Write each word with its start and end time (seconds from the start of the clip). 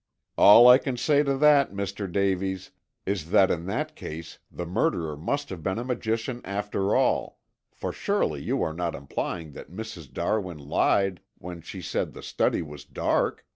"All 0.35 0.67
I 0.67 0.79
can 0.79 0.97
say 0.97 1.21
to 1.21 1.37
that, 1.37 1.73
Mr. 1.73 2.11
Davies, 2.11 2.71
is 3.05 3.29
that 3.29 3.51
in 3.51 3.67
that 3.67 3.95
case 3.95 4.39
the 4.49 4.65
murderer 4.65 5.15
must 5.15 5.51
have 5.51 5.61
been 5.61 5.77
a 5.77 5.83
magician 5.83 6.41
after 6.43 6.95
all, 6.95 7.37
for 7.71 7.93
surely 7.93 8.41
you 8.41 8.63
are 8.63 8.73
not 8.73 8.95
implying 8.95 9.51
that 9.51 9.69
Mrs. 9.69 10.11
Darwin 10.11 10.57
lied 10.57 11.21
when 11.37 11.61
she 11.61 11.83
said 11.83 12.13
the 12.13 12.23
study 12.23 12.63
was 12.63 12.83
dark?" 12.83 13.45